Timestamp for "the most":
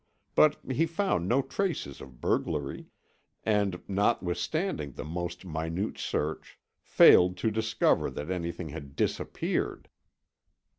4.93-5.45